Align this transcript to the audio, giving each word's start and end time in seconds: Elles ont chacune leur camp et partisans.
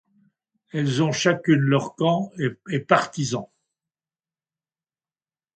Elles 0.73 1.03
ont 1.03 1.11
chacune 1.11 1.59
leur 1.59 1.93
camp 1.93 2.31
et 2.71 2.79
partisans. 2.79 3.45